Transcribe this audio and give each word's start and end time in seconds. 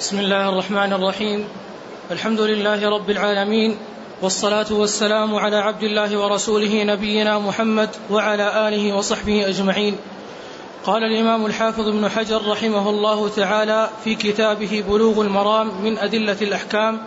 بسم 0.00 0.18
الله 0.18 0.48
الرحمن 0.48 0.92
الرحيم. 0.92 1.44
الحمد 2.10 2.40
لله 2.40 2.88
رب 2.90 3.10
العالمين 3.10 3.76
والصلاة 4.22 4.72
والسلام 4.72 5.34
على 5.34 5.56
عبد 5.56 5.82
الله 5.82 6.18
ورسوله 6.18 6.84
نبينا 6.84 7.38
محمد 7.38 7.88
وعلى 8.10 8.68
آله 8.68 8.96
وصحبه 8.96 9.48
أجمعين. 9.48 9.96
قال 10.84 11.04
الإمام 11.04 11.46
الحافظ 11.46 11.88
ابن 11.88 12.08
حجر 12.08 12.48
رحمه 12.48 12.90
الله 12.90 13.28
تعالى 13.28 13.90
في 14.04 14.14
كتابه 14.14 14.84
بلوغ 14.88 15.20
المرام 15.20 15.84
من 15.84 15.98
أدلة 15.98 16.36
الأحكام 16.42 17.00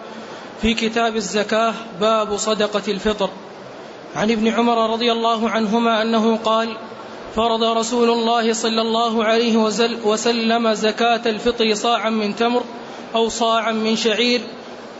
في 0.61 0.73
كتاب 0.73 1.15
الزكاة 1.15 1.73
باب 2.01 2.37
صدقة 2.37 2.91
الفطر. 2.91 3.29
عن 4.15 4.31
ابن 4.31 4.47
عمر 4.47 4.93
رضي 4.93 5.11
الله 5.11 5.49
عنهما 5.49 6.01
أنه 6.01 6.37
قال 6.37 6.77
فرض 7.35 7.63
رسول 7.63 8.09
الله 8.09 8.53
صلى 8.53 8.81
الله 8.81 9.23
عليه 9.23 9.57
وسلم 10.05 10.73
زكاة 10.73 11.21
الفطر 11.25 11.73
صاعا 11.73 12.09
من 12.09 12.35
تمر 12.35 12.63
أو 13.15 13.29
صاعا 13.29 13.71
من 13.71 13.95
شعير 13.95 14.41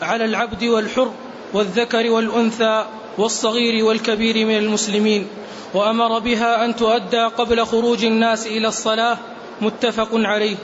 على 0.01 0.25
العبد 0.25 0.63
والحر 0.63 1.11
والذكر 1.53 2.11
والأنثى 2.11 2.85
والصغير 3.17 3.85
والكبير 3.85 4.45
من 4.45 4.57
المسلمين 4.57 5.27
وأمر 5.73 6.19
بها 6.19 6.65
أن 6.65 6.75
تؤدى 6.75 7.23
قبل 7.37 7.65
خروج 7.65 8.05
الناس 8.05 8.47
إلى 8.47 8.67
الصلاة 8.67 9.17
متفق 9.61 10.09
عليه. 10.13 10.55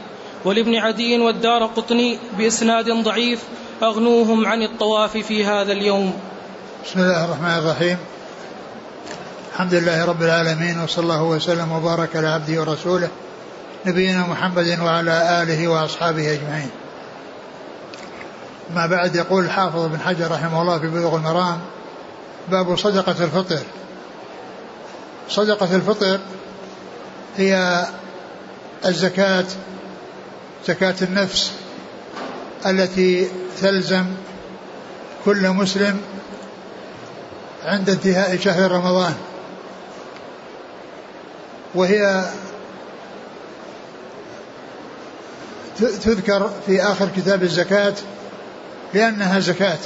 ولابن 0.46 0.76
عدي 0.76 1.20
والدار 1.20 1.66
قطني 1.66 2.18
بإسناد 2.38 2.92
ضعيف 2.92 3.40
أغنوهم 3.84 4.46
عن 4.46 4.64
الطواف 4.64 5.18
في 5.18 5.46
هذا 5.46 5.72
اليوم. 5.72 6.14
بسم 6.86 7.00
الله 7.00 7.26
الرحمن 7.26 7.58
الرحيم. 7.58 7.98
الحمد 9.54 9.74
لله 9.74 10.06
رب 10.06 10.22
العالمين 10.22 10.80
وصلى 10.84 11.04
الله 11.04 11.24
وسلم 11.24 11.72
وبارك 11.72 12.16
على 12.16 12.28
عبده 12.28 12.62
ورسوله 12.62 13.10
نبينا 13.86 14.28
محمد 14.28 14.80
وعلى 14.82 15.44
آله 15.44 15.68
وأصحابه 15.68 16.34
أجمعين. 16.34 16.70
ما 18.76 18.86
بعد 18.86 19.16
يقول 19.16 19.46
الحافظ 19.46 19.86
بن 19.86 20.00
حجر 20.00 20.32
رحمه 20.32 20.62
الله 20.62 20.80
في 20.80 20.88
بلوغ 20.88 21.16
المرام 21.16 21.60
باب 22.52 22.78
صدقة 22.78 23.24
الفطر. 23.24 23.64
صدقة 25.30 25.76
الفطر 25.76 26.20
هي 27.38 27.86
الزكاة 28.86 29.46
زكاة 30.68 30.96
النفس 31.02 31.52
التي 32.66 33.30
تلزم 33.62 34.06
كل 35.26 35.50
مسلم 35.50 36.02
عند 37.66 37.90
انتهاء 37.90 38.38
شهر 38.38 38.72
رمضان. 38.72 39.16
وهي 41.76 42.26
تذكر 45.78 46.52
في 46.66 46.84
آخر 46.84 47.10
كتاب 47.18 47.44
الزكاة 47.44 47.94
لأنها 48.94 49.40
زكاة. 49.40 49.78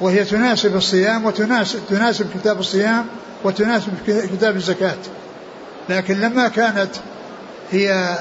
وهي 0.00 0.24
تناسب 0.24 0.76
الصيام 0.76 1.24
وتناسب 1.24 1.80
تناسب 1.88 2.26
كتاب 2.34 2.60
الصيام 2.60 3.06
وتناسب 3.44 3.92
كتاب 4.06 4.56
الزكاة. 4.56 4.98
لكن 5.88 6.20
لما 6.20 6.48
كانت 6.48 6.90
هي 7.72 8.18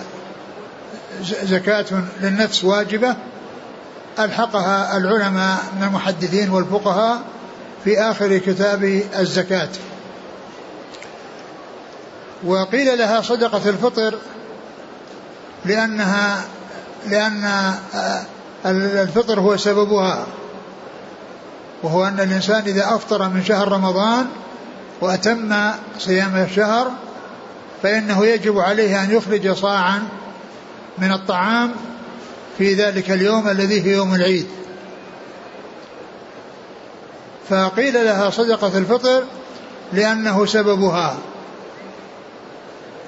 زكاة 1.43 1.85
للنفس 2.21 2.63
واجبة 2.63 3.15
ألحقها 4.19 4.97
العلماء 4.97 5.57
من 5.77 5.83
المحدثين 5.83 6.49
والفقهاء 6.49 7.21
في 7.83 7.99
آخر 8.01 8.37
كتاب 8.37 9.01
الزكاة. 9.19 9.69
وقيل 12.45 12.97
لها 12.97 13.21
صدقة 13.21 13.69
الفطر 13.69 14.17
لأنها 15.65 16.43
لأن 17.07 17.73
الفطر 18.65 19.39
هو 19.39 19.57
سببها 19.57 20.25
وهو 21.83 22.05
أن 22.05 22.19
الإنسان 22.19 22.63
إذا 22.65 22.95
أفطر 22.95 23.29
من 23.29 23.43
شهر 23.43 23.71
رمضان 23.71 24.25
وأتم 25.01 25.55
صيام 25.99 26.35
الشهر 26.35 26.91
فإنه 27.83 28.25
يجب 28.25 28.59
عليه 28.59 29.03
أن 29.03 29.11
يخرج 29.11 29.51
صاعا 29.51 30.03
من 30.97 31.11
الطعام 31.11 31.71
في 32.57 32.73
ذلك 32.73 33.11
اليوم 33.11 33.49
الذي 33.49 33.81
هي 33.81 33.93
يوم 33.93 34.15
العيد. 34.15 34.47
فقيل 37.49 37.93
لها 37.93 38.29
صدقة 38.29 38.77
الفطر 38.77 39.23
لأنه 39.93 40.45
سببها 40.45 41.17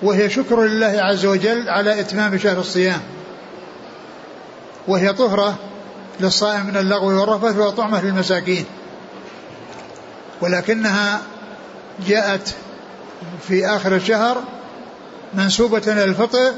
وهي 0.03 0.29
شكر 0.29 0.63
لله 0.63 1.01
عز 1.01 1.25
وجل 1.25 1.69
على 1.69 1.99
إتمام 1.99 2.37
شهر 2.37 2.59
الصيام. 2.59 3.01
وهي 4.87 5.13
طهرة 5.13 5.55
للصائم 6.19 6.65
من 6.65 6.77
اللغو 6.77 7.19
والرفث 7.19 7.57
وطعمة 7.57 8.01
للمساكين 8.05 8.65
ولكنها 10.41 11.21
جاءت 12.07 12.53
في 13.47 13.67
آخر 13.67 13.95
الشهر 13.95 14.43
منسوبة 15.33 15.81
إلى 15.87 16.03
الفطر. 16.03 16.51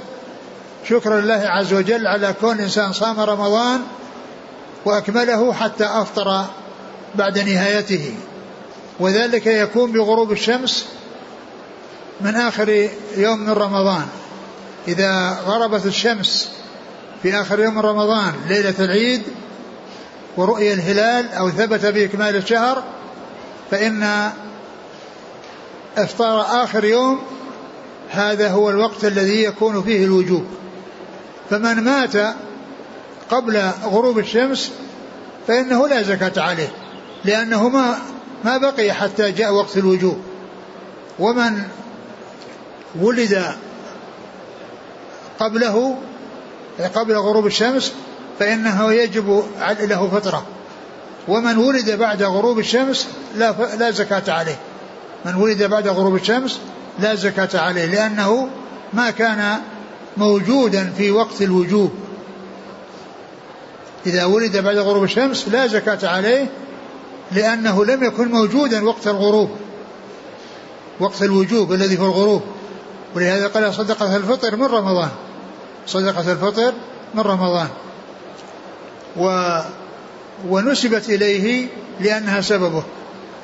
شكرا 0.90 1.22
لله 1.22 1.44
عز 1.46 1.74
وجل 1.74 2.08
على 2.08 2.34
كون 2.42 2.56
الإنسان 2.56 2.94
صام 2.94 3.20
رمضان 3.20 3.82
وأكمله 4.86 5.54
حتى 5.54 5.86
أفطر 5.86 6.46
بعد 7.16 7.40
نهايته. 7.40 8.16
وذلك 9.00 9.48
يكون 9.48 9.92
بغروب 9.92 10.32
الشمس 10.32 10.86
من 12.22 12.36
آخر 12.36 12.90
يوم 13.18 13.40
من 13.40 13.50
رمضان. 13.50 14.06
إذا 14.88 15.40
غربت 15.46 15.86
الشمس 15.86 16.50
في 17.24 17.42
آخر 17.42 17.60
يوم 17.60 17.80
رمضان 17.80 18.34
ليلة 18.50 18.74
العيد 18.80 19.22
ورؤية 20.38 20.74
الهلال 20.74 21.34
أو 21.34 21.50
ثبت 21.50 21.86
بإكمال 21.86 22.36
الشهر 22.36 22.84
فإن 23.72 24.32
إفطار 25.98 26.64
آخر 26.64 26.86
يوم 26.86 27.20
هذا 28.10 28.50
هو 28.50 28.70
الوقت 28.70 29.06
الذي 29.06 29.44
يكون 29.44 29.84
فيه 29.84 30.06
الوجوب. 30.06 30.46
فمن 31.50 31.84
مات 31.84 32.36
قبل 33.30 33.70
غروب 33.84 34.20
الشمس 34.20 34.72
فإنه 35.48 35.88
لا 35.88 36.04
زكاة 36.04 36.44
عليه 36.44 36.70
لأنه 37.26 37.70
ما 37.70 37.98
ما 38.46 38.58
بقي 38.58 38.94
حتى 38.94 39.32
جاء 39.32 39.54
وقت 39.54 39.78
الوجوب. 39.78 40.22
ومن 41.20 41.64
ولد 43.00 43.46
قبله 45.40 45.98
قبل 46.80 47.16
غروب 47.16 47.46
الشمس 47.46 47.94
فإنه 48.40 48.94
يجب 48.94 49.44
له 49.80 50.10
فطرة. 50.10 50.46
ومن 51.28 51.58
ولد 51.58 51.92
بعد 51.92 52.24
غروب 52.24 52.60
الشمس 52.60 53.08
لا 53.36 53.56
لا 53.80 53.92
زكاة 53.92 54.34
عليه. 54.34 54.60
من 55.26 55.36
ولد 55.36 55.64
بعد 55.64 55.88
غروب 55.88 56.16
الشمس 56.16 56.60
لا 57.00 57.16
زكاة 57.16 57.60
عليه 57.60 57.86
لأنه 57.86 58.50
ما 58.94 59.10
كان 59.12 59.60
موجودا 60.18 60.94
في 60.98 61.12
وقت 61.12 61.42
الوجوب. 61.42 61.92
إذا 64.06 64.26
ولد 64.26 64.58
بعد 64.58 64.78
غروب 64.78 65.04
الشمس 65.04 65.48
لا 65.48 65.68
زكاة 65.68 66.10
عليه 66.10 66.48
لأنه 67.32 67.86
لم 67.86 68.04
يكن 68.04 68.28
موجودا 68.28 68.86
وقت 68.86 69.08
الغروب. 69.08 69.50
وقت 71.00 71.24
الوجوب 71.24 71.74
الذي 71.74 71.98
في 71.98 72.04
الغروب. 72.04 72.42
ولهذا 73.16 73.48
قال 73.48 73.74
صدقة 73.74 74.16
الفطر 74.16 74.56
من 74.56 74.66
رمضان. 74.66 75.10
صدقة 75.88 76.32
الفطر 76.32 76.74
من 77.14 77.22
رمضان. 77.22 77.68
و 79.18 79.60
ونسبت 80.50 81.10
إليه 81.10 81.68
لأنها 82.00 82.42
سببه. 82.42 82.84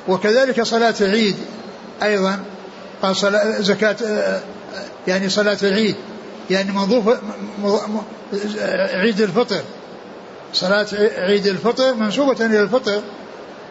وكذلك 0.08 0.62
صلاة 0.62 0.94
العيد 1.00 1.36
أيضا 2.02 2.40
قال 3.02 3.16
صلاة 3.16 3.60
زكاة 3.60 3.96
يعني 5.08 5.28
صلاة 5.28 5.58
العيد 5.62 5.96
يعني 6.50 6.72
منظوف 6.72 7.08
عيد 8.94 9.20
الفطر. 9.20 9.62
صلاة 10.52 10.86
عيد 11.18 11.46
الفطر 11.46 11.94
منسوبة 11.94 12.46
إلى 12.46 12.60
الفطر 12.60 13.00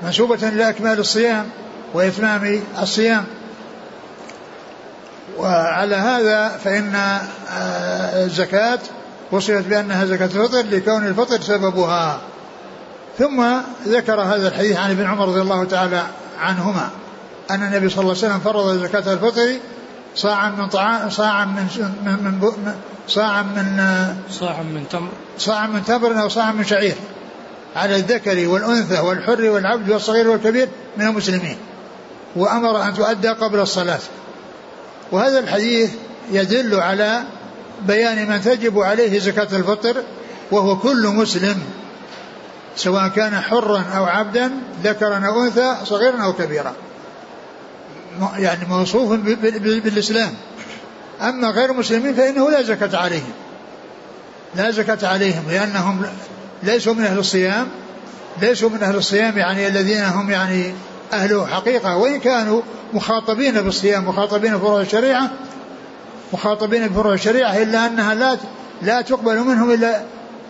منسوبة 0.01 0.47
إلى 0.47 0.69
إكمال 0.69 0.99
الصيام 0.99 1.49
وإتمام 1.93 2.61
الصيام. 2.81 3.25
وعلى 5.38 5.95
هذا 5.95 6.57
فإن 6.63 6.95
آه، 6.95 8.25
الزكاة 8.25 8.80
وصفت 9.31 9.68
بأنها 9.68 10.06
زكاة 10.06 10.25
الفطر 10.25 10.62
لكون 10.62 11.07
الفطر 11.07 11.41
سببها. 11.41 12.19
ثم 13.19 13.44
ذكر 13.88 14.21
هذا 14.21 14.47
الحديث 14.47 14.77
عن 14.77 14.91
ابن 14.91 15.06
عمر 15.06 15.27
رضي 15.27 15.41
الله 15.41 15.63
تعالى 15.63 16.03
عنهما 16.39 16.89
أن 17.51 17.63
النبي 17.63 17.89
صلى 17.89 18.01
الله 18.01 18.15
عليه 18.18 18.27
وسلم 18.27 18.39
فرض 18.39 18.83
زكاة 18.83 19.13
الفطر 19.13 19.56
صاعا 20.15 20.50
من 20.50 20.68
طعام 20.68 21.09
صاعا 21.09 21.45
من 21.45 21.68
من, 22.06 22.39
من 22.41 22.74
صاعا 23.07 23.41
من 23.41 23.83
صاعا 24.29 24.63
من 24.63 24.86
تمر. 24.89 25.09
صاعا 25.38 25.68
من 25.68 25.86
تمر 25.86 26.21
أو 26.21 26.29
صاعا 26.29 26.51
من 26.51 26.63
شعير 26.63 26.95
على 27.75 27.95
الذكر 27.95 28.47
والأنثى 28.47 29.00
والحر 29.00 29.41
والعبد 29.41 29.89
والصغير 29.89 30.29
والكبير 30.29 30.69
من 30.97 31.07
المسلمين. 31.07 31.57
وأمر 32.36 32.83
أن 32.83 32.94
تؤدى 32.94 33.27
قبل 33.27 33.59
الصلاة. 33.59 34.00
وهذا 35.11 35.39
الحديث 35.39 35.91
يدل 36.31 36.75
على 36.75 37.23
بيان 37.88 38.29
من 38.29 38.41
تجب 38.41 38.79
عليه 38.79 39.19
زكاة 39.19 39.57
الفطر 39.57 40.03
وهو 40.51 40.77
كل 40.77 41.07
مسلم 41.07 41.63
سواء 42.75 43.07
كان 43.07 43.39
حرا 43.39 43.83
أو 43.97 44.05
عبدا 44.05 44.51
ذكرا 44.83 45.27
أو 45.27 45.44
أنثى 45.44 45.75
صغيرا 45.85 46.23
أو 46.23 46.33
كبيرا. 46.33 46.73
يعني 48.38 48.65
موصوف 48.65 49.11
بالإسلام. 49.83 50.33
أما 51.21 51.50
غير 51.50 51.71
المسلمين 51.71 52.15
فإنه 52.15 52.50
لا 52.50 52.61
زكاة 52.61 52.97
عليهم. 52.97 53.33
لا 54.55 54.71
زكاة 54.71 55.07
عليهم 55.07 55.44
لأنهم 55.50 56.05
ليسوا 56.63 56.94
من 56.94 57.05
أهل 57.05 57.19
الصيام 57.19 57.67
ليسوا 58.41 58.69
من 58.69 58.83
أهل 58.83 58.95
الصيام 58.95 59.38
يعني 59.38 59.67
الذين 59.67 60.03
هم 60.03 60.31
يعني 60.31 60.73
أهله 61.13 61.45
حقيقة 61.45 61.98
وإن 61.98 62.19
كانوا 62.19 62.62
مخاطبين 62.94 63.62
بالصيام 63.62 64.07
مخاطبين 64.07 64.57
بفروع 64.57 64.81
الشريعة 64.81 65.30
مخاطبين 66.33 66.88
بفروع 66.88 67.13
الشريعة 67.13 67.57
إلا 67.57 67.86
أنها 67.86 68.13
لا 68.13 68.38
لا 68.81 69.01
تقبل 69.01 69.39
منهم 69.39 69.71
إلا 69.71 70.04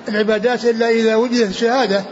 العبادات 0.10 0.66
إلا 0.66 0.90
إذا 0.90 1.16
وجدت 1.16 1.50
الشهادة 1.50 2.04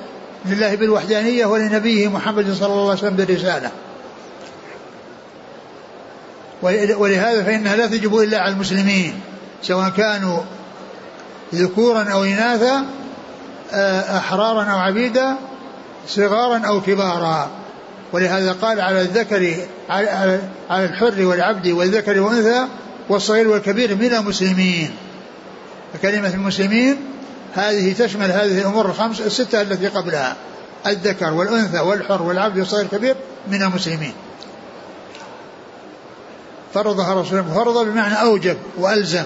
لله 0.45 0.75
بالوحدانية 0.75 1.45
ولنبيه 1.45 2.07
محمد 2.07 2.53
صلى 2.53 2.67
الله 2.67 2.89
عليه 2.89 2.99
وسلم 2.99 3.15
بالرسالة. 3.15 3.71
ولهذا 6.97 7.43
فإنها 7.43 7.75
لا 7.75 7.87
تجب 7.87 8.17
إلا 8.17 8.39
على 8.39 8.53
المسلمين 8.53 9.19
سواء 9.63 9.89
كانوا 9.89 10.39
ذكورا 11.55 12.03
أو 12.03 12.23
إناثا 12.23 12.85
آه، 13.73 14.17
أحرارا 14.17 14.63
أو 14.63 14.77
عبيدا 14.77 15.35
صغارا 16.07 16.57
أو 16.67 16.81
كبارا. 16.81 17.49
ولهذا 18.13 18.51
قال 18.51 18.81
على 18.81 19.01
الذكر 19.01 19.55
على 19.89 20.39
الحر 20.71 21.25
والعبد 21.25 21.67
والذكر 21.67 22.19
والأنثى 22.19 22.67
والصغير 23.09 23.47
والكبير 23.47 23.95
من 23.95 24.13
المسلمين. 24.13 24.91
فكلمة 25.93 26.33
المسلمين 26.33 26.97
هذه 27.53 27.93
تشمل 27.93 28.31
هذه 28.31 28.61
الأمور 28.61 28.85
الخمس 28.85 29.21
الستة 29.21 29.61
التي 29.61 29.87
قبلها. 29.87 30.35
الذكر 30.87 31.33
والأنثى 31.33 31.79
والحر 31.79 32.21
والعبد 32.21 32.59
والصغير 32.59 32.85
الكبير 32.85 33.15
من 33.47 33.63
المسلمين. 33.63 34.13
فرضها 36.73 37.21
رسول 37.21 37.39
الله 37.39 37.53
فرض 37.53 37.85
بمعنى 37.85 38.21
أوجب 38.21 38.57
وألزم. 38.77 39.25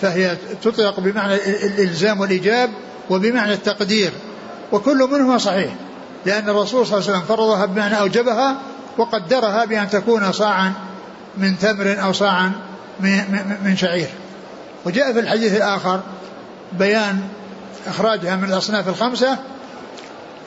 فهي 0.00 0.36
تطلق 0.62 1.00
بمعنى 1.00 1.34
الإلزام 1.66 2.20
والإيجاب 2.20 2.70
وبمعنى 3.10 3.52
التقدير. 3.52 4.12
وكل 4.72 5.08
منهما 5.12 5.38
صحيح. 5.38 5.74
لأن 6.26 6.48
الرسول 6.48 6.86
صلى 6.86 6.98
الله 6.98 7.08
عليه 7.08 7.18
وسلم 7.18 7.36
فرضها 7.36 7.66
بمعنى 7.66 8.00
أوجبها 8.00 8.56
وقدرها 8.98 9.64
بأن 9.64 9.90
تكون 9.90 10.32
صاعا 10.32 10.72
من 11.36 11.58
تمر 11.58 12.02
أو 12.02 12.12
صاعا 12.12 12.52
من 13.64 13.76
شعير. 13.76 14.08
وجاء 14.84 15.12
في 15.12 15.20
الحديث 15.20 15.56
الآخر 15.56 16.00
بيان 16.72 17.20
إخراجها 17.86 18.36
من 18.36 18.44
الأصناف 18.44 18.88
الخمسة 18.88 19.38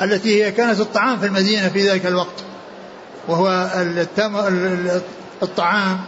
التي 0.01 0.43
هي 0.43 0.51
كانت 0.51 0.79
الطعام 0.79 1.19
في 1.19 1.25
المدينة 1.25 1.69
في 1.69 1.89
ذلك 1.89 2.05
الوقت 2.05 2.43
وهو 3.27 3.71
الطعام 5.43 5.99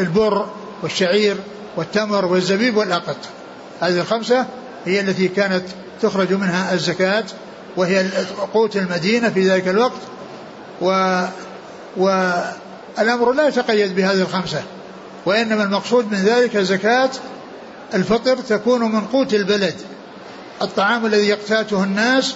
البر 0.00 0.46
والشعير 0.82 1.36
والتمر 1.76 2.24
والزبيب 2.24 2.76
والأقط. 2.76 3.16
هذه 3.80 4.00
الخمسة 4.00 4.46
هي 4.84 5.00
التي 5.00 5.28
كانت 5.28 5.64
تخرج 6.02 6.32
منها 6.32 6.74
الزكاة 6.74 7.24
وهي 7.76 8.10
قوت 8.54 8.76
المدينة 8.76 9.28
في 9.28 9.50
ذلك 9.50 9.68
الوقت. 9.68 10.00
و 10.82 11.20
والأمر 11.96 13.32
لا 13.32 13.48
يتقيد 13.48 13.96
بهذه 13.96 14.20
الخمسة 14.20 14.62
وإنما 15.26 15.62
المقصود 15.62 16.12
من 16.12 16.18
ذلك 16.18 16.56
زكاة 16.56 17.10
الفطر 17.94 18.36
تكون 18.36 18.92
من 18.92 19.00
قوت 19.00 19.34
البلد. 19.34 19.74
الطعام 20.62 21.06
الذي 21.06 21.28
يقتاته 21.28 21.84
الناس 21.84 22.34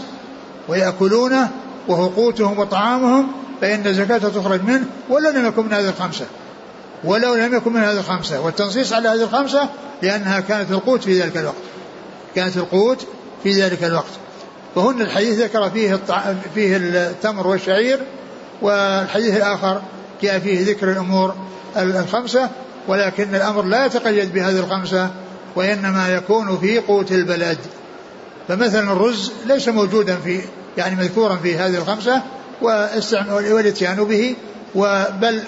ويأكلونه 0.69 1.49
وهو 1.89 2.07
قوتهم 2.07 2.59
وطعامهم 2.59 3.33
فإن 3.61 3.87
الزكاة 3.87 4.19
تخرج 4.19 4.63
منه 4.63 4.85
ولو 5.09 5.31
لم 5.31 5.47
يكن 5.47 5.67
من 5.67 5.73
هذه 5.73 5.89
الخمسة. 5.89 6.27
ولو 7.05 7.35
لم 7.35 7.55
يكن 7.55 7.73
من 7.73 7.81
هذه 7.81 7.99
الخمسة. 7.99 8.41
والتنصيص 8.41 8.93
على 8.93 9.09
هذه 9.09 9.23
الخمسة 9.23 9.69
لأنها 10.03 10.41
كانت 10.41 10.71
القوت 10.71 11.05
في 11.05 11.21
ذلك 11.21 11.37
الوقت. 11.37 11.55
كانت 12.35 12.57
القوت 12.57 13.07
في 13.43 13.63
ذلك 13.63 13.85
الوقت. 13.85 14.11
فهن 14.75 15.01
الحديث 15.01 15.39
ذكر 15.39 15.71
فيه 15.71 16.01
فيه 16.55 16.77
التمر 16.77 17.47
والشعير 17.47 18.01
والحديث 18.63 19.37
الآخر 19.37 19.83
جاء 20.23 20.39
فيه 20.39 20.71
ذكر 20.71 20.93
الأمور 20.93 21.35
الخمسة 21.77 22.49
ولكن 22.89 23.35
الأمر 23.35 23.63
لا 23.63 23.87
يتقيد 23.87 24.33
بهذه 24.33 24.59
الخمسة 24.59 25.11
وإنما 25.57 26.15
يكون 26.15 26.59
في 26.59 26.79
قوت 26.79 27.13
البلد. 27.13 27.59
فمثلا 28.49 28.93
الرز 28.93 29.33
ليس 29.47 29.69
موجودا 29.69 30.17
في 30.17 30.41
يعني 30.79 30.97
مذكورا 30.97 31.37
في 31.37 31.57
هذه 31.57 31.77
الخمسة 31.77 32.23
والاتيان 33.31 34.05
به 34.05 34.37
بل, 35.21 35.43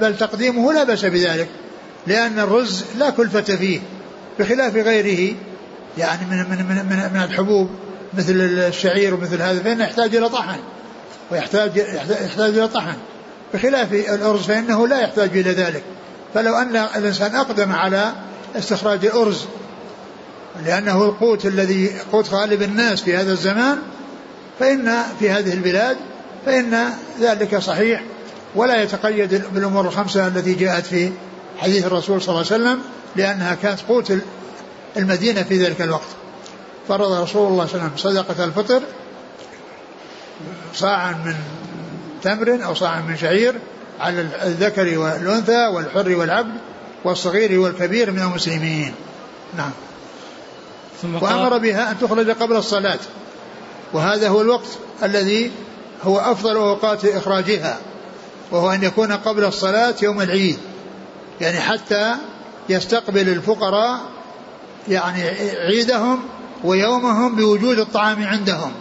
بل 0.00 0.16
تقديمه 0.16 0.72
لا 0.72 0.84
بأس 0.84 1.04
بذلك 1.04 1.48
لأن 2.06 2.38
الرز 2.38 2.84
لا 2.98 3.10
كلفة 3.10 3.40
فيه 3.40 3.80
بخلاف 4.38 4.76
غيره 4.76 5.34
يعني 5.98 6.26
من 6.30 6.36
من 6.36 6.58
من, 6.66 7.10
من 7.14 7.22
الحبوب. 7.22 7.70
مثل 8.14 8.32
الشعير 8.40 9.14
ومثل 9.14 9.42
هذا 9.42 9.62
فإنه 9.62 9.84
يحتاج 9.84 10.16
إلى 10.16 10.28
طحن 10.28 10.58
ويحتاج 11.30 11.76
يحتاج 12.24 12.58
إلى 12.58 12.68
طحن. 12.68 12.94
بخلاف 13.54 13.92
الأرز 13.92 14.42
فإنه 14.42 14.88
لا 14.88 15.00
يحتاج 15.00 15.38
إلى 15.38 15.50
ذلك. 15.50 15.82
فلو 16.34 16.54
أن 16.54 16.76
الإنسان 16.76 17.34
أقدم 17.34 17.72
على 17.72 18.12
استخراج 18.56 19.06
الأرز 19.06 19.44
لأنه 20.66 21.04
القوت 21.04 21.46
الذي 21.46 21.90
قوت 22.12 22.30
غالب 22.30 22.62
الناس 22.62 23.02
في 23.02 23.16
هذا 23.16 23.32
الزمان 23.32 23.78
فإن 24.58 25.02
في 25.18 25.30
هذه 25.30 25.52
البلاد 25.52 25.96
فإن 26.46 26.90
ذلك 27.20 27.58
صحيح 27.58 28.02
ولا 28.54 28.82
يتقيد 28.82 29.42
بالأمور 29.54 29.86
الخمسة 29.86 30.26
التي 30.26 30.54
جاءت 30.54 30.86
في 30.86 31.10
حديث 31.58 31.86
الرسول 31.86 32.22
صلى 32.22 32.28
الله 32.28 32.52
عليه 32.52 32.62
وسلم 32.62 32.82
لأنها 33.16 33.54
كانت 33.62 33.80
قوت 33.88 34.12
المدينة 34.96 35.42
في 35.42 35.64
ذلك 35.64 35.80
الوقت. 35.80 36.08
فرض 36.88 37.12
رسول 37.12 37.52
الله 37.52 37.66
صلى 37.66 37.74
الله 37.74 37.84
عليه 37.84 37.94
وسلم 37.94 37.96
صدقة 37.96 38.44
الفطر 38.44 38.82
صاعا 40.74 41.12
من 41.12 41.34
تمر 42.22 42.64
أو 42.64 42.74
صاعا 42.74 43.00
من 43.00 43.16
شعير 43.16 43.54
على 44.00 44.20
الذكر 44.20 44.98
والأنثى 44.98 45.66
والحر 45.66 46.16
والعبد 46.16 46.54
والصغير 47.04 47.60
والكبير 47.60 48.10
من 48.10 48.22
المسلمين. 48.22 48.94
نعم. 49.56 49.70
ثم 51.02 51.14
وأمر 51.14 51.58
بها 51.58 51.90
أن 51.90 51.98
تخرج 51.98 52.30
قبل 52.30 52.56
الصلاة. 52.56 52.98
وهذا 53.92 54.28
هو 54.28 54.40
الوقت 54.40 54.68
الذي 55.02 55.50
هو 56.04 56.18
أفضل 56.18 56.56
أوقات 56.56 57.04
إخراجها 57.04 57.78
وهو 58.50 58.70
أن 58.70 58.82
يكون 58.82 59.12
قبل 59.12 59.44
الصلاة 59.44 59.94
يوم 60.02 60.22
العيد. 60.22 60.58
يعني 61.40 61.60
حتى 61.60 62.14
يستقبل 62.68 63.28
الفقراء 63.28 64.00
يعني 64.88 65.22
عيدهم 65.68 66.22
ويومهم 66.64 67.36
بوجود 67.36 67.78
الطعام 67.78 68.26
عندهم. 68.26 68.72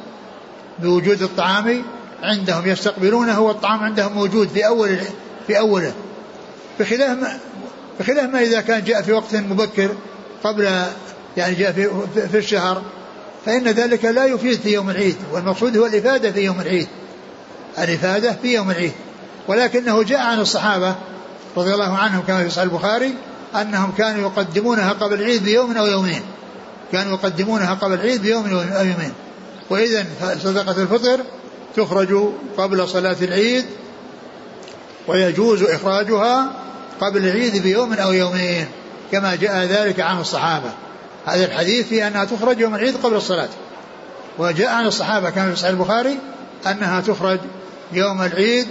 بوجود 0.80 1.22
الطعام 1.22 1.84
عندهم. 2.24 2.68
يستقبلونه 2.68 3.40
والطعام 3.40 3.80
عندهم 3.80 4.14
موجود 4.14 4.48
في 4.48 4.68
أول 4.68 4.98
في 5.48 5.60
أوله. 5.60 5.94
بخلاف 6.80 7.20
ما 7.22 7.40
بخلاف 8.00 8.30
ما 8.30 8.42
إذا 8.42 8.62
كان 8.62 8.84
جاء 8.84 9.02
في 9.02 9.14
وقت 9.14 9.36
مبكر 9.36 9.90
قبل 10.44 10.64
يعني 11.38 11.56
جاء 11.56 11.72
في, 11.72 11.90
في 12.32 12.38
الشهر 12.38 12.82
فإن 13.46 13.64
ذلك 13.64 14.06
لا 14.06 14.26
يفيد 14.26 14.60
في 14.60 14.74
يوم 14.74 14.90
العيد 14.90 15.16
والمقصود 15.32 15.78
هو 15.78 15.86
الإفادة 15.86 16.32
في 16.32 16.40
يوم 16.40 16.62
العيد. 16.62 16.88
الإفادة 17.78 18.36
في 18.42 18.54
يوم 18.54 18.72
العيد. 18.72 18.92
ولكنه 19.48 20.04
جاء 20.04 20.20
عن 20.20 20.40
الصحابة 20.40 20.96
رضي 21.58 21.74
الله 21.74 21.98
عنهم 21.98 22.22
كما 22.28 22.44
في 22.44 22.50
صحيح 22.50 22.64
البخاري 22.64 23.14
أنهم 23.56 23.92
كانوا 23.98 24.22
يقدمونها 24.22 24.94
قبل 24.94 25.14
العيد 25.14 25.44
بيوم 25.44 25.78
أو 25.78 25.86
يومين. 25.86 26.22
كانوا 26.92 27.14
يقدمونها 27.14 27.74
قبل 27.74 27.94
العيد 27.94 28.22
بيوم 28.22 28.46
أو 28.46 28.86
يومين. 28.86 29.14
وإذا 29.70 30.06
صدقة 30.44 30.82
الفطر 30.82 31.20
تخرج 31.76 32.30
قبل 32.58 32.88
صلاة 32.88 33.18
العيد 33.22 33.66
ويجوز 35.08 35.64
إخراجها 35.64 36.52
قبل 37.02 37.28
العيد 37.28 37.64
بيوم 37.64 37.94
أو 37.94 38.14
يومين 38.14 38.68
كما 39.12 39.36
جاء 39.36 39.66
ذلك 39.66 40.00
عن 40.00 40.20
الصحابة. 40.20 40.70
هذا 41.26 41.46
الحديث 41.46 41.88
في 41.88 42.08
أنها 42.08 42.26
تخرج 42.26 42.60
يوم 42.60 42.76
العيد 42.76 42.96
قبل 43.04 43.16
الصلاة. 43.16 43.50
وجاء 44.38 44.70
عن 44.70 44.86
الصحابة 44.86 45.30
كما 45.30 45.50
في 45.50 45.56
صحيح 45.56 45.70
البخاري 45.70 46.20
أنها 46.68 47.02
تخرج 47.02 47.40
يوم 47.94 48.22
العيد 48.22 48.68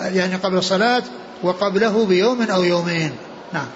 يعني 0.00 0.34
قبل 0.34 0.56
الصلاة 0.56 1.02
وقبله 1.42 2.06
بيوم 2.06 2.42
أو 2.42 2.62
يومين. 2.62 3.12
نعم. 3.52 3.66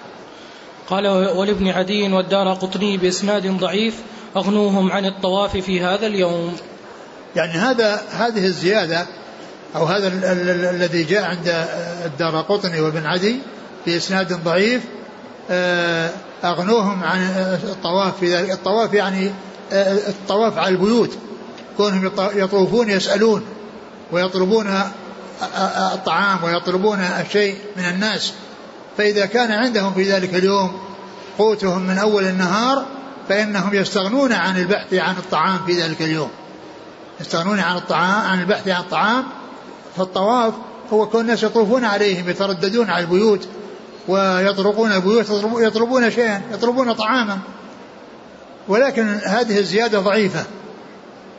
قال 0.89 1.07
ولابن 1.07 1.67
عدي 1.67 2.13
والدار 2.13 2.53
قطني 2.53 2.97
بإسناد 2.97 3.47
ضعيف 3.47 3.95
أغنوهم 4.35 4.91
عن 4.91 5.05
الطواف 5.05 5.57
في 5.57 5.81
هذا 5.81 6.07
اليوم. 6.07 6.55
يعني 7.35 7.51
هذا 7.51 8.01
هذه 8.11 8.45
الزيادة 8.45 9.05
أو 9.75 9.85
هذا 9.85 10.07
الذي 10.69 11.03
جاء 11.03 11.23
عند 11.23 11.67
الدار 12.05 12.41
قطني 12.41 12.81
وابن 12.81 13.05
عدي 13.05 13.37
بإسناد 13.85 14.33
ضعيف 14.33 14.81
آه، 15.51 16.09
أغنوهم 16.43 17.03
عن 17.03 17.21
الطواف 17.63 18.19
في 18.19 18.35
ذلك. 18.35 18.51
الطواف 18.51 18.93
يعني 18.93 19.31
آه، 19.71 19.93
الطواف 19.93 20.57
على 20.57 20.69
البيوت 20.69 21.17
كونهم 21.77 22.11
يطوفون 22.35 22.89
يسألون 22.89 23.45
ويطلبون 24.11 24.81
الطعام 25.93 26.43
ويطلبون 26.43 26.99
الشيء 26.99 27.55
من 27.77 27.85
الناس. 27.85 28.33
فإذا 28.97 29.25
كان 29.25 29.51
عندهم 29.51 29.93
في 29.93 30.11
ذلك 30.11 30.35
اليوم 30.35 30.71
قوتهم 31.37 31.87
من 31.87 31.97
أول 31.97 32.23
النهار 32.23 32.85
فإنهم 33.29 33.73
يستغنون 33.73 34.33
عن 34.33 34.57
البحث 34.57 34.93
عن 34.93 35.15
الطعام 35.17 35.59
في 35.65 35.81
ذلك 35.81 36.01
اليوم. 36.01 36.29
يستغنون 37.21 37.59
عن 37.59 37.77
الطعام 37.77 38.25
عن 38.25 38.39
البحث 38.39 38.67
عن 38.67 38.81
الطعام. 38.81 39.23
فالطواف 39.97 40.53
هو 40.93 41.09
كون 41.09 41.21
الناس 41.21 41.43
يطوفون 41.43 41.85
عليهم 41.85 42.29
يترددون 42.29 42.89
على 42.89 43.03
البيوت 43.03 43.47
ويطرقون 44.07 44.91
البيوت 44.91 45.25
يطلبون 45.57 46.11
شيئا 46.11 46.41
يطلبون 46.51 46.93
طعاما. 46.93 47.39
ولكن 48.67 49.19
هذه 49.23 49.59
الزيادة 49.59 49.99
ضعيفة. 49.99 50.43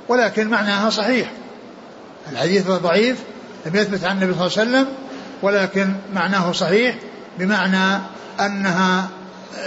ولكن 0.08 0.48
معناها 0.48 0.90
صحيح. 0.90 1.30
الحديث 2.32 2.70
ضعيف 2.70 3.18
لم 3.66 3.76
يثبت 3.76 4.04
عن 4.04 4.22
النبي 4.22 4.34
صلى 4.34 4.46
الله 4.46 4.58
عليه 4.58 4.70
وسلم 4.70 4.86
ولكن 5.42 5.94
معناه 6.14 6.52
صحيح. 6.52 6.96
بمعنى 7.38 8.02
أنها 8.40 9.08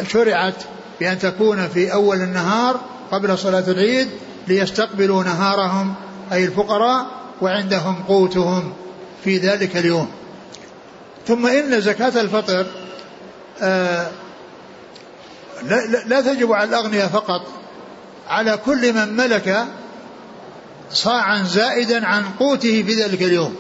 شرعت 0.08 0.64
بأن 1.00 1.20
تكون 1.20 1.68
في 1.68 1.94
أول 1.94 2.22
النهار 2.22 2.80
قبل 3.12 3.38
صلاة 3.38 3.64
العيد 3.68 4.10
ليستقبلوا 4.48 5.24
نهارهم 5.24 5.94
أي 6.32 6.46
الفقراء 6.46 7.06
وعندهم 7.42 8.04
قوتهم 8.08 8.74
في 9.24 9.38
ذلك 9.38 9.78
اليوم. 9.78 10.12
ثم 11.28 11.48
إن 11.48 11.82
زكاة 11.82 12.22
الفطر 12.22 12.66
آه 13.62 14.08
لا, 15.64 15.86
لا 16.06 16.22
تجب 16.22 16.52
على 16.52 16.70
الأغنياء 16.70 17.08
فقط 17.08 17.42
على 18.28 18.58
كل 18.66 18.94
من 18.94 19.14
ملك 19.18 19.66
صاعا 20.92 21.44
زائدا 21.44 22.06
عن 22.06 22.24
قوته 22.40 22.84
في 22.84 23.04
ذلك 23.04 23.22
اليوم. 23.22 23.56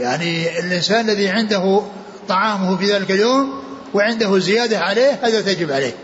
يعني 0.00 0.58
الإنسان 0.58 1.10
الذي 1.10 1.28
عنده 1.28 1.82
طعامه 2.28 2.76
في 2.76 2.92
ذلك 2.92 3.10
اليوم 3.10 3.62
وعنده 3.94 4.38
زيادة 4.38 4.78
عليه 4.78 5.18
هذا 5.22 5.40
تجب 5.40 5.72
عليه. 5.72 5.94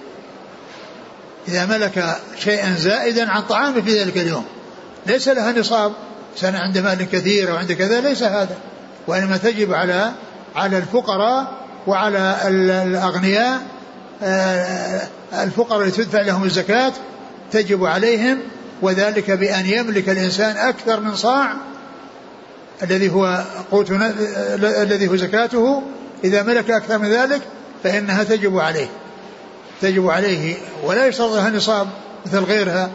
إذا 1.49 1.67
ملك 1.67 2.17
شيئا 2.39 2.75
زائدا 2.75 3.31
عن 3.31 3.43
طعامه 3.43 3.81
في 3.81 4.01
ذلك 4.01 4.17
اليوم 4.17 4.45
ليس 5.07 5.29
لها 5.29 5.53
نصاب. 5.53 5.93
سنة 6.37 6.59
عنده 6.59 6.83
مال 6.83 7.11
كثير 7.11 7.51
أو 7.51 7.57
عنده 7.57 7.75
كذا 7.75 8.01
ليس 8.01 8.23
هذا. 8.23 8.57
وإنما 9.07 9.37
تجب 9.37 9.73
على 9.73 10.13
على 10.57 10.79
الفقراء 10.79 11.53
وعلى 11.87 12.37
الأغنياء 12.49 13.61
آه، 14.23 15.09
الفقراء 15.35 15.81
اللي 15.81 15.91
تدفع 15.91 16.21
لهم 16.21 16.45
الزكاة 16.45 16.93
تجب 17.53 17.85
عليهم 17.85 18.39
وذلك 18.83 19.31
بأن 19.31 19.67
يملك 19.67 20.09
الإنسان 20.09 20.57
أكثر 20.57 21.01
من 21.01 21.15
صاع 21.15 21.53
الذي 22.83 23.11
هو 23.11 23.45
قوت 23.71 23.91
الذي 24.63 25.09
هو 25.09 25.17
زكاته 25.17 25.83
إذا 26.25 26.43
ملك 26.43 26.71
أكثر 26.71 26.99
من 26.99 27.09
ذلك 27.09 27.41
فإنها 27.85 28.25
تجب 28.25 28.59
عليه. 28.59 28.89
تجب 29.83 30.11
عليه 30.11 30.57
ولا 30.85 31.07
يشترط 31.07 31.33
لها 31.33 31.51
نصاب 31.51 31.89
مثل 32.27 32.39
غيرها 32.39 32.91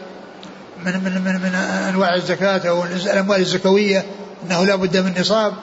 من 0.86 0.92
من 0.92 1.22
من, 1.26 1.42
من 1.42 1.56
أنواع 1.90 2.16
الزكاة 2.16 2.70
أو 2.70 2.84
الأموال 2.84 3.40
الزكوية 3.40 4.06
إنه 4.44 4.66
لا 4.66 4.76
بد 4.76 4.98
من 4.98 5.14
نصاب. 5.20 5.54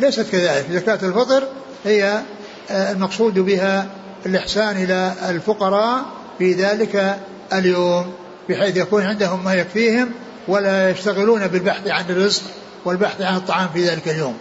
ليست 0.00 0.26
كذلك. 0.32 0.66
زكاة 0.70 0.98
الفطر 1.02 1.48
هي 1.84 2.22
آه، 2.70 2.92
المقصود 2.92 3.34
بها 3.34 3.86
الإحسان 4.26 4.76
إلى 4.76 5.12
الفقراء 5.28 6.04
في 6.38 6.52
ذلك 6.52 7.18
اليوم 7.52 8.12
بحيث 8.48 8.76
يكون 8.76 9.02
عندهم 9.02 9.44
ما 9.44 9.54
يكفيهم 9.54 10.10
ولا 10.48 10.90
يشتغلون 10.90 11.46
بالبحث 11.46 11.88
عن 11.88 12.04
الرزق 12.10 12.42
والبحث 12.84 13.22
عن 13.22 13.36
الطعام 13.36 13.68
في 13.74 13.88
ذلك 13.88 14.08
اليوم. 14.08 14.36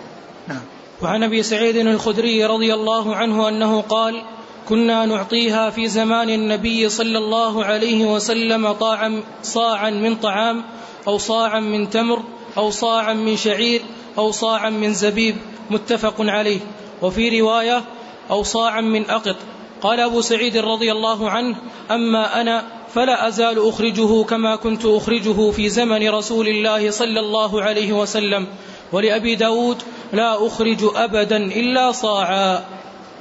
نعم. 0.48 0.62
وعن 1.02 1.24
أبي 1.24 1.44
سعيد 1.44 1.76
الخدري 1.76 2.46
رضي 2.46 2.74
الله 2.74 3.16
عنه 3.16 3.50
أنه 3.50 3.82
قال 3.82 4.24
كنا 4.70 5.06
نعطيها 5.06 5.70
في 5.70 5.88
زمان 5.88 6.30
النبي 6.30 6.90
صلى 6.90 7.18
الله 7.18 7.66
عليه 7.66 8.06
وسلم 8.06 8.72
طاعا 8.72 9.24
صاعا 9.44 9.90
من 9.90 10.16
طعام 10.16 10.64
أو 11.08 11.18
صاعا 11.18 11.60
من 11.60 11.90
تمر 11.90 12.24
أو 12.58 12.70
صاعا 12.70 13.14
من 13.14 13.38
شعير 13.38 13.82
أو 14.18 14.32
صاعا 14.32 14.70
من 14.70 14.94
زبيب. 14.94 15.36
متفق 15.70 16.16
عليه. 16.20 16.60
وفي 17.02 17.42
رواية 17.42 17.84
أو 18.32 18.44
صاعا 18.44 18.82
من 18.82 19.10
أقط. 19.10 19.36
قال 19.82 20.00
أبو 20.00 20.22
سعيد 20.22 20.58
رضي 20.58 20.92
الله 20.92 21.30
عنه 21.30 21.56
أما 21.92 22.42
أنا 22.42 22.64
فلا 22.94 23.28
أزال 23.28 23.68
أخرجه 23.68 24.24
كما 24.24 24.56
كنت 24.56 24.86
أخرجه 24.86 25.52
في 25.52 25.70
زمن 25.70 26.10
رسول 26.10 26.48
الله 26.48 26.92
صلى 26.92 27.20
الله 27.20 27.62
عليه 27.62 27.94
وسلم. 27.94 28.48
ولأبي 28.94 29.36
داود 29.36 29.84
لا 30.14 30.48
أخرج 30.48 30.84
أبدا 30.96 31.38
إلا 31.38 31.92
صاعا. 31.92 32.64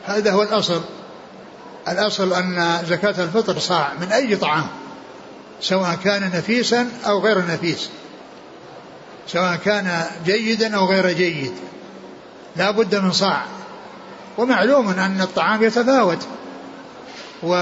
هذا 0.04 0.32
هو 0.32 0.42
الأصل. 0.42 0.80
الأصل 1.88 2.32
أن 2.32 2.78
زكاة 2.86 3.24
الفطر 3.24 3.58
صاع 3.58 3.92
من 4.00 4.12
أي 4.12 4.36
طعام 4.36 4.66
سواء 5.60 5.94
كان 5.94 6.22
نفيسا 6.34 6.88
أو 7.06 7.20
غير 7.20 7.38
نفيس 7.38 7.90
سواء 9.26 9.56
كان 9.56 10.04
جيدا 10.24 10.76
أو 10.76 10.86
غير 10.86 11.12
جيد. 11.12 11.52
لا 12.56 12.70
بد 12.70 12.94
من 12.94 13.12
صاع. 13.12 13.44
ومعلوم 14.38 14.88
أن 14.88 15.20
الطعام 15.20 15.62
يتفاوت. 15.62 16.26
و 17.42 17.54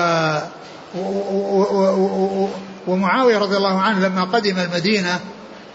ومعاوية 2.87 3.39
رضي 3.39 3.57
الله 3.57 3.81
عنه 3.81 4.09
لما 4.09 4.25
قدم 4.25 4.59
المدينة 4.59 5.21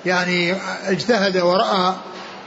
يعني 0.05 0.55
اجتهد 0.85 1.37
ورأى 1.37 1.93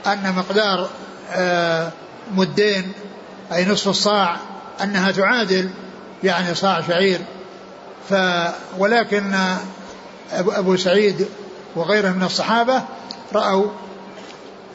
أن 0.07 0.33
مقدار 0.35 0.89
آه، 1.31 1.91
مدين 2.33 2.91
أي 3.53 3.65
نصف 3.65 3.87
الصاع 3.87 4.37
أنها 4.83 5.11
تعادل 5.11 5.69
يعني 6.23 6.55
صاع 6.55 6.81
شعير. 6.81 7.19
ف 8.09 8.13
ولكن 8.77 9.33
أبو 10.33 10.75
سعيد 10.75 11.27
وغيره 11.75 12.09
من 12.09 12.23
الصحابة 12.23 12.83
رأوا 13.33 13.71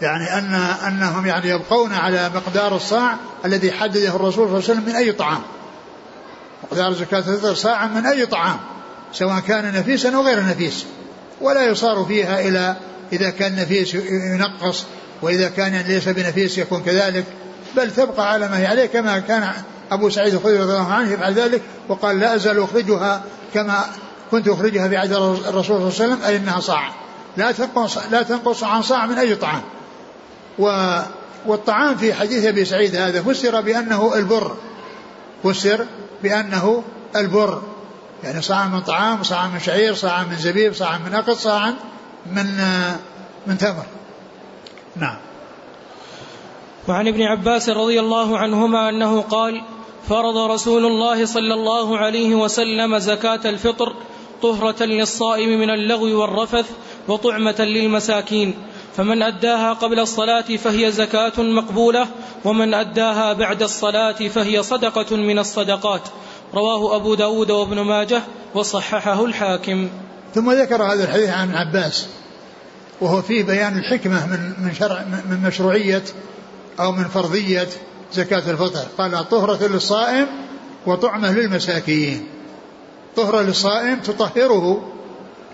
يعني 0.02 0.38
أن 0.38 0.54
أنهم 0.86 1.26
يعني 1.26 1.48
يبقون 1.48 1.92
على 1.92 2.30
مقدار 2.34 2.76
الصاع 2.76 3.16
الذي 3.44 3.72
حدده 3.72 4.08
الرسول 4.08 4.32
صلى 4.32 4.44
الله 4.44 4.54
عليه 4.54 4.64
وسلم 4.64 4.84
من 4.84 4.94
أي 4.96 5.12
طعام. 5.12 5.40
مقدار 6.64 6.92
زكاة 6.92 7.18
الفطر 7.18 7.54
صاعا 7.54 7.86
من 7.86 8.06
أي 8.06 8.26
طعام 8.26 8.56
سواء 9.12 9.40
كان 9.40 9.74
نفيسا 9.74 10.16
أو 10.16 10.22
غير 10.22 10.44
نفيس. 10.44 10.84
ولا 11.40 11.66
يصار 11.66 12.04
فيها 12.04 12.40
إلى 12.40 12.76
إذا 13.12 13.30
كان 13.30 13.56
نفيس 13.56 13.94
ينقص 13.94 14.84
وإذا 15.23 15.49
كان 15.49 15.76
ليس 15.76 16.09
بنفيس 16.09 16.59
يكون 16.59 16.83
كذلك 16.83 17.25
بل 17.76 17.90
تبقى 17.90 18.33
على 18.33 18.49
ما 18.49 18.59
هي 18.59 18.66
عليه 18.66 18.87
كما 18.87 19.18
كان 19.18 19.52
أبو 19.90 20.11
سعيد 20.11 20.35
الخدري 20.35 20.59
رضي 20.59 20.73
الله 20.73 20.92
عنه 20.92 21.12
يفعل 21.12 21.35
ذلك 21.35 21.62
وقال 21.88 22.18
لا 22.18 22.35
أزال 22.35 22.62
أخرجها 22.62 23.23
كما 23.54 23.85
كنت 24.30 24.49
أخرجها 24.49 24.88
في 24.88 24.97
عهد 24.97 25.12
الرسول 25.12 25.64
صلى 25.64 25.66
الله 25.66 25.76
عليه 25.76 25.87
وسلم 25.87 26.23
أي 26.23 26.37
أنها 26.37 26.61
صاع. 26.61 26.90
لا 27.37 27.52
تنقص 27.52 27.99
لا 28.11 28.23
تنقص 28.23 28.64
عن 28.64 28.83
صاع 28.83 29.06
من 29.06 29.18
أي 29.18 29.35
طعام. 29.35 29.62
و 30.59 30.99
والطعام 31.47 31.97
في 31.97 32.14
حديث 32.14 32.44
أبي 32.47 32.64
سعيد 32.64 32.97
هذا 32.97 33.23
فسر 33.23 33.61
بأنه 33.61 34.14
البر. 34.14 34.56
فسر 35.44 35.87
بأنه 36.23 36.83
البر. 37.16 37.62
يعني 38.25 38.42
صاع 38.42 38.66
من 38.66 38.80
طعام 38.80 39.23
صاع 39.23 39.49
من 39.49 39.61
شعير 39.61 39.94
صاع 39.94 40.23
من 40.23 40.37
زبيب 40.37 40.75
صاع 40.75 40.99
من 40.99 41.14
أقط 41.14 41.37
صاع 41.37 41.73
من 42.33 42.47
من 43.47 43.59
تمر. 43.59 43.85
نعم. 44.96 45.16
وعن 46.88 47.08
ابن 47.08 47.22
عباس 47.22 47.68
رضي 47.68 48.00
الله 48.00 48.38
عنهما 48.38 48.88
أنه 48.88 49.20
قال 49.20 49.62
فرض 50.08 50.36
رسول 50.36 50.86
الله 50.86 51.26
صلى 51.26 51.54
الله 51.54 51.98
عليه 51.98 52.34
وسلم 52.34 52.98
زكاة 52.98 53.40
الفطر 53.44 53.94
طهرة 54.42 54.84
للصائم 54.84 55.60
من 55.60 55.70
اللغو 55.70 56.20
والرفث 56.20 56.70
وطعمة 57.08 57.60
للمساكين 57.60 58.54
فمن 58.96 59.22
أداها 59.22 59.72
قبل 59.72 60.00
الصلاة 60.00 60.56
فهي 60.56 60.90
زكاة 60.90 61.32
مقبولة 61.38 62.06
ومن 62.44 62.74
أداها 62.74 63.32
بعد 63.32 63.62
الصلاة 63.62 64.12
فهي 64.28 64.62
صدقة 64.62 65.16
من 65.16 65.38
الصدقات. 65.38 66.02
رواه 66.54 66.96
أبو 66.96 67.14
داود 67.14 67.50
وابن 67.50 67.80
ماجه 67.80 68.22
وصححه 68.54 69.24
الحاكم. 69.24 69.88
ثم 70.34 70.52
ذكر 70.52 70.82
هذا 70.82 71.04
الحديث 71.04 71.28
عن 71.28 71.54
عباس. 71.54 72.08
وهو 73.00 73.22
فيه 73.22 73.44
بيان 73.44 73.78
الحكمة 73.78 74.26
من 74.26 74.52
من 74.64 74.74
شرع 74.74 75.04
من 75.30 75.40
مشروعية 75.46 76.02
أو 76.80 76.92
من 76.92 77.04
فرضية 77.04 77.68
زكاة 78.12 78.50
الفطر. 78.50 78.84
قال 78.98 79.28
طهرة 79.28 79.66
للصائم 79.66 80.26
وطعمة 80.86 81.32
للمساكين. 81.32 82.26
طهرة 83.16 83.40
للصائم 83.40 84.00
تطهره 84.00 84.92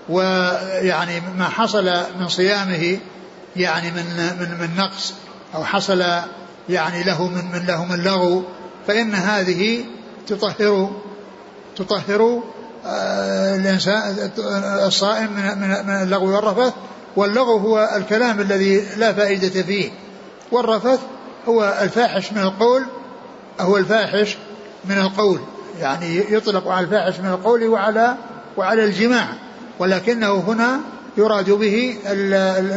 ويعني 0.09 1.21
ما 1.39 1.45
حصل 1.45 1.91
من 2.21 2.29
صيامه 2.29 2.99
يعني 3.57 3.91
من 3.91 4.05
من 4.41 4.61
من 4.61 4.77
نقص 4.77 5.15
أو 5.55 5.65
حصل 5.65 6.05
يعني 6.69 7.03
له 7.03 7.29
من 7.29 7.45
من 7.53 7.67
له 7.67 7.85
من 7.85 8.03
لغو 8.03 8.43
فإن 8.87 9.15
هذه 9.15 9.85
تطهر 10.27 10.91
تطهر 11.77 12.43
آه، 12.87 13.57
الإنسان 13.57 14.31
الصائم 14.87 15.33
من 15.33 15.87
من 15.87 16.03
اللغو 16.03 16.35
والرفث 16.35 16.73
واللغو 17.17 17.57
هو 17.57 17.91
الكلام 17.97 18.41
الذي 18.41 18.85
لا 18.97 19.13
فائدة 19.13 19.63
فيه 19.63 19.91
والرفث 20.53 21.01
هو 21.49 21.79
الفاحش 21.83 22.33
من 22.33 22.43
القول 22.43 22.83
هو 23.61 23.77
الفاحش 23.77 24.37
من 24.85 24.99
القول. 24.99 25.41
يعني 25.81 26.35
يطلق 26.35 26.69
على 26.69 26.85
الفاحش 26.85 27.21
من 27.21 27.29
القول 27.29 27.69
وعلى 27.69 28.17
وعلى 28.57 28.85
الجماع 28.85 29.29
ولكنه 29.79 30.33
هنا 30.33 30.81
يراد 31.17 31.51
به 31.51 31.97
ال 32.07 32.35
ال 32.35 32.73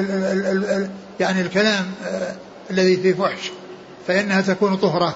ال 0.47 0.65
ال 0.65 0.89
يعني 1.19 1.41
الكلام 1.41 1.85
آه، 2.05 2.35
الذي 2.71 2.97
فيه 2.97 3.13
فحش 3.13 3.51
فإنها 4.07 4.41
تكون 4.41 4.75
طهرة 4.75 5.15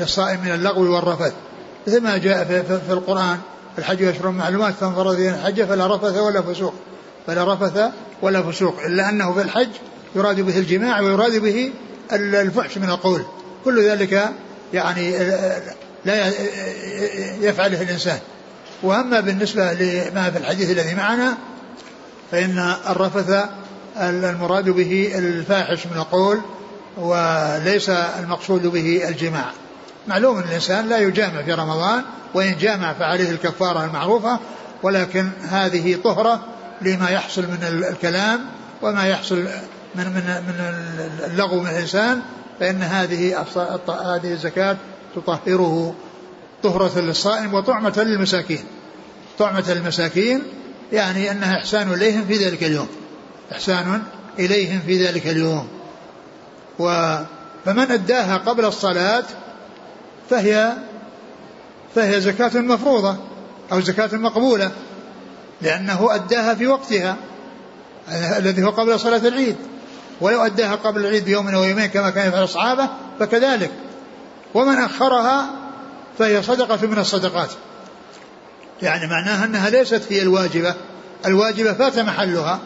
للصائم 0.00 0.40
من 0.44 0.50
اللغو 0.50 0.94
والرفث. 0.94 1.32
مثل 1.86 2.00
ما 2.00 2.18
جاء 2.18 2.44
في, 2.44 2.62
في, 2.62 2.80
في 2.86 2.92
القرآن 2.92 3.38
الحج 3.78 4.02
أشهر 4.02 4.30
معلومات 4.30 4.74
فمن 4.74 4.94
فرض 4.94 5.20
الحج 5.20 5.62
فلا 5.62 5.96
رفث 5.96 6.18
ولا 6.18 6.42
فسوق. 6.42 6.74
فلا 7.26 7.54
رفث 7.54 7.80
ولا 8.22 8.42
فسوق 8.42 8.80
إلا 8.86 9.08
أنه 9.08 9.32
في 9.32 9.42
الحج 9.42 9.68
يراد 10.16 10.40
به 10.40 10.58
الجماع 10.58 11.00
ويراد 11.00 11.36
به 11.36 11.72
الفحش 12.12 12.78
من 12.78 12.90
القول. 12.90 13.22
كل 13.64 13.82
ذلك 13.84 14.28
يعني 14.74 15.18
لا 16.04 16.32
يفعله 17.40 17.82
الإنسان. 17.82 18.18
وأما 18.82 19.20
بالنسبة 19.20 19.72
لما 19.72 20.30
في 20.30 20.38
الحديث 20.38 20.70
الذي 20.70 20.94
معنا 20.94 21.34
فإن 22.30 22.74
الرفث 22.88 23.44
المراد 24.00 24.68
به 24.70 25.12
الفاحش 25.14 25.86
من 25.86 25.96
القول 25.96 26.40
وليس 26.96 27.88
المقصود 27.90 28.66
به 28.66 29.08
الجماع. 29.08 29.44
معلوم 30.08 30.36
أن 30.36 30.44
الإنسان 30.48 30.88
لا 30.88 30.98
يجامع 30.98 31.42
في 31.42 31.52
رمضان 31.52 32.02
وإن 32.34 32.56
جامع 32.58 32.92
فعليه 32.92 33.30
الكفارة 33.30 33.84
المعروفة 33.84 34.38
ولكن 34.82 35.30
هذه 35.48 35.96
طهرة 36.04 36.44
لما 36.84 37.10
يحصل 37.10 37.42
من 37.42 37.84
الكلام 37.90 38.40
وما 38.82 39.06
يحصل 39.06 39.36
من 39.94 40.06
من 40.06 40.42
من 40.48 40.74
اللغو 41.24 41.60
من 41.60 41.68
الإنسان 41.68 42.20
فإن 42.60 42.82
هذه 42.82 43.46
هذه 43.88 44.32
الزكاة 44.32 44.76
تطهره 45.16 45.94
طهرة 46.62 47.00
للصائم 47.00 47.54
وطعمة 47.54 48.02
للمساكين. 48.06 48.64
طعمة 49.38 49.72
للمساكين 49.72 50.42
يعني 50.92 51.30
أنها 51.30 51.58
إحسان 51.58 51.92
إليهم 51.92 52.24
في 52.26 52.36
ذلك 52.36 52.64
اليوم. 52.64 52.88
إحسان 53.52 54.02
إليهم 54.38 54.80
في 54.86 55.06
ذلك 55.06 55.26
اليوم. 55.26 55.68
و 56.78 57.16
فمن 57.64 57.90
أداها 57.90 58.36
قبل 58.36 58.64
الصلاة 58.64 59.24
فهي 60.30 60.72
فهي 61.94 62.20
زكاة 62.20 62.60
مفروضة 62.60 63.16
أو 63.72 63.80
زكاة 63.80 64.16
مقبولة. 64.16 64.70
لأنه 65.62 66.14
أداها 66.14 66.54
في 66.54 66.66
وقتها 66.66 67.16
الذي 68.38 68.62
هو 68.62 68.70
قبل 68.70 69.00
صلاة 69.00 69.28
العيد. 69.28 69.56
ولو 70.20 70.40
أداها 70.42 70.74
قبل 70.74 71.00
العيد 71.00 71.24
بيوم 71.24 71.48
أو 71.48 71.64
يومين 71.64 71.86
كما 71.86 72.10
كان 72.10 72.28
يفعل 72.28 72.42
الصحابة 72.42 72.88
فكذلك. 73.20 73.70
ومن 74.54 74.78
أخرها 74.78 75.46
فهي 76.18 76.42
صدقة 76.42 76.86
من 76.86 76.98
الصدقات. 76.98 77.50
يعني 78.82 79.06
معناها 79.06 79.44
أنها 79.44 79.70
ليست 79.70 80.02
هي 80.10 80.22
الواجبة. 80.22 80.74
الواجبة 81.26 81.72
فات 81.72 81.98
محلها 81.98 82.60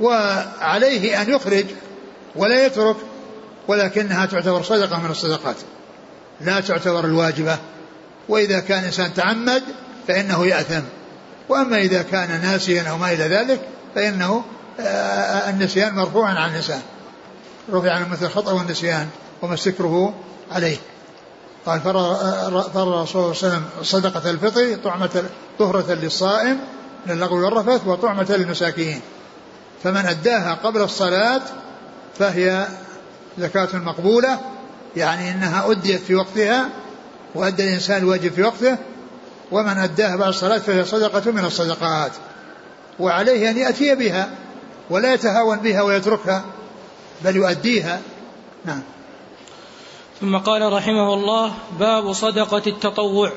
وعليه 0.00 1.22
أن 1.22 1.30
يخرج 1.30 1.64
ولا 2.36 2.66
يترك 2.66 2.96
ولكنها 3.68 4.26
تعتبر 4.26 4.62
صدقة 4.62 5.00
من 5.00 5.10
الصدقات. 5.10 5.56
لا 6.40 6.60
تعتبر 6.60 7.04
الواجبة. 7.04 7.58
وإذا 8.28 8.60
كان 8.60 8.84
إنسان 8.84 9.14
تعمد 9.14 9.62
فإنه 10.08 10.46
يأثم. 10.46 10.82
وأما 11.48 11.78
إذا 11.78 12.02
كان 12.02 12.40
ناسيا 12.40 12.90
أو 12.90 12.98
ما 12.98 13.12
إلى 13.12 13.24
ذلك 13.24 13.60
فإنه 13.94 14.44
آه، 14.80 15.50
النسيان 15.50 15.94
مرفوع 15.94 16.28
عن 16.28 16.50
الإنسان. 16.50 16.80
رفع 17.72 17.92
عن 17.92 18.10
مثل 18.10 18.26
الخطأ 18.26 18.52
والنسيان 18.52 19.08
وما 19.42 19.54
السكره 19.54 20.14
عليه. 20.52 20.76
قال 21.66 21.80
فرض 21.80 21.96
الرسول 22.76 23.06
صلى 23.06 23.14
الله 23.14 23.26
عليه 23.26 23.30
وسلم 23.30 23.64
صدقة 23.82 24.30
الفطر 24.30 24.74
طعمة 24.84 25.24
طهرة 25.58 25.92
للصائم 25.92 26.58
من 27.06 27.12
اللغو 27.12 27.44
والرفث 27.44 27.86
وطعمة 27.86 28.26
للمساكين. 28.28 29.00
فمن 29.82 30.06
أداها 30.06 30.54
قبل 30.54 30.82
الصلاة 30.82 31.42
فهي 32.18 32.66
زكاة 33.38 33.68
مقبولة 33.74 34.38
يعني 34.96 35.30
أنها 35.30 35.70
أديت 35.70 36.00
في 36.00 36.14
وقتها 36.14 36.68
وأدى 37.34 37.64
الإنسان 37.64 37.98
الواجب 37.98 38.32
في 38.32 38.42
وقته 38.42 38.78
ومن 39.52 39.78
أداها 39.78 40.16
بعد 40.16 40.28
الصلاة 40.28 40.58
فهي 40.58 40.84
صدقة 40.84 41.30
من 41.30 41.44
الصدقات. 41.44 42.12
وعليه 42.98 43.50
أن 43.50 43.58
يأتي 43.58 43.94
بها 43.94 44.30
ولا 44.90 45.14
يتهاون 45.14 45.58
بها 45.58 45.82
ويتركها 45.82 46.44
بل 47.24 47.36
يؤديها. 47.36 48.00
نعم. 48.64 48.82
ثم 50.20 50.36
قال 50.36 50.72
رحمه 50.72 51.14
الله 51.14 51.52
باب 51.78 52.12
صدقة 52.12 52.62
التطوع. 52.66 53.32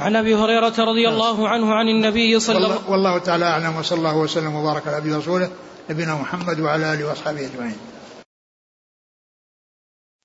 عن 0.00 0.16
أبي 0.16 0.34
هريرة 0.34 0.74
رضي 0.78 1.08
الله 1.08 1.48
عنه 1.48 1.74
عن 1.74 1.88
النبي 1.88 2.40
صلى 2.40 2.56
الله 2.56 2.68
عليه 2.68 2.78
وسلم 2.78 2.92
والله 2.92 3.18
تعالى 3.18 3.44
أعلم 3.44 3.76
وصلى 3.76 3.98
الله 3.98 4.16
وسلم 4.16 4.54
وبارك 4.54 4.88
على 4.88 4.96
ابي 4.96 5.12
ورسوله 5.12 5.50
نبينا 5.90 6.14
محمد 6.14 6.60
وعلى 6.60 6.94
آله 6.94 7.04
وأصحابه 7.04 7.40
أجمعين. 7.40 7.76